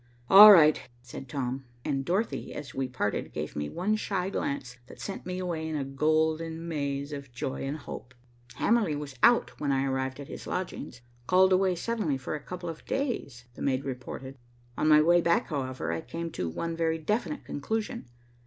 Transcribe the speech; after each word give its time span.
"All 0.31 0.51
right," 0.51 0.81
said 1.03 1.29
Tom, 1.29 1.65
and 1.85 2.03
Dorothy, 2.03 2.55
as 2.55 2.73
we 2.73 2.87
parted, 2.87 3.33
gave 3.33 3.55
me 3.55 3.69
one 3.69 3.95
shy 3.95 4.31
glance 4.31 4.77
that 4.87 4.99
sent 4.99 5.27
me 5.27 5.37
away 5.37 5.67
in 5.69 5.75
a 5.75 5.83
golden 5.83 6.67
maze 6.67 7.13
of 7.13 7.31
joy 7.31 7.61
and 7.67 7.77
hope. 7.77 8.15
Hamerly 8.55 8.95
was 8.95 9.13
out 9.21 9.51
when 9.59 9.71
I 9.71 9.85
arrived 9.85 10.19
at 10.19 10.27
his 10.27 10.47
lodgings, 10.47 11.01
called 11.27 11.53
away 11.53 11.75
suddenly 11.75 12.17
for 12.17 12.33
a 12.33 12.39
couple 12.39 12.67
of 12.67 12.83
days, 12.85 13.45
the 13.53 13.61
maid 13.61 13.85
reported. 13.85 14.39
On 14.75 14.87
my 14.87 15.03
way 15.03 15.21
back, 15.21 15.49
however, 15.49 15.91
I 15.91 16.01
came 16.01 16.31
to 16.31 16.49
one 16.49 16.75
very 16.75 16.97
definite 16.97 17.45
conclusion. 17.45 18.07